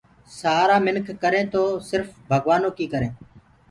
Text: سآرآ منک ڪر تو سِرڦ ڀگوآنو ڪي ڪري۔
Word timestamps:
سآرآ 0.39 0.77
منک 0.85 1.07
ڪر 1.21 1.33
تو 1.53 1.61
سِرڦ 1.87 2.05
ڀگوآنو 2.29 2.69
ڪي 2.77 2.85
ڪري۔ 2.93 3.09